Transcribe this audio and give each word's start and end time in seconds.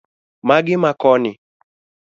Magi 0.47 0.75
ma 0.81 0.91
koni 1.01 1.31